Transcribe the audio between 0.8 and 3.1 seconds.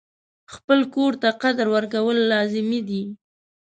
کور ته قدر ورکول لازمي دي.